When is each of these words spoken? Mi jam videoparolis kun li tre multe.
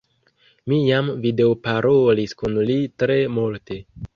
Mi 0.71 0.79
jam 0.85 1.11
videoparolis 1.27 2.35
kun 2.43 2.59
li 2.71 2.79
tre 3.03 3.19
multe. 3.39 3.83